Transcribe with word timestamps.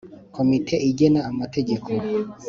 Komite 0.35 0.75
igena 0.89 1.19
Amategeko. 1.31 1.87